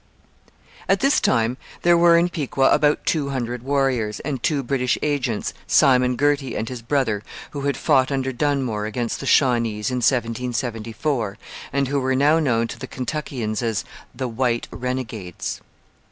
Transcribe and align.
At 0.89 1.01
this 1.01 1.19
time 1.21 1.57
there 1.83 1.95
were 1.95 2.17
in 2.17 2.29
Piqua 2.29 2.71
about 2.73 3.05
two 3.05 3.29
hundred 3.29 3.61
warriors 3.61 4.19
and 4.21 4.41
two 4.41 4.63
British 4.63 4.97
agents, 5.03 5.53
Simon 5.67 6.15
Girty 6.15 6.55
and 6.57 6.67
his 6.67 6.81
brother, 6.81 7.21
who 7.51 7.61
had 7.69 7.77
fought 7.77 8.11
under 8.11 8.31
Dunmore 8.31 8.87
against 8.87 9.19
the 9.19 9.27
Shawnees 9.27 9.91
in 9.91 9.97
1774, 9.97 11.37
and 11.71 11.87
who 11.87 11.99
were 11.99 12.15
now 12.15 12.39
known 12.39 12.67
to 12.69 12.79
the 12.79 12.87
Kentuckians 12.87 13.61
as 13.61 13.85
'the 14.15 14.27
white 14.27 14.67
renegades.' 14.71 15.61